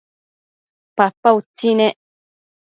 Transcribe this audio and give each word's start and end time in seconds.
papa 0.95 1.29
utsi 1.39 1.69
nec 1.77 1.95